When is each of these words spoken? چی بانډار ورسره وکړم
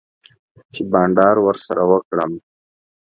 چی 0.73 0.81
بانډار 0.91 1.35
ورسره 1.41 1.83
وکړم 1.91 2.31